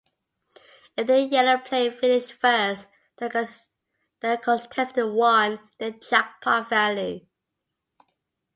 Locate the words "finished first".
1.91-2.87